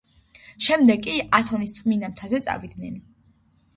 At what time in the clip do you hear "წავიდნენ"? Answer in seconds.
2.49-2.99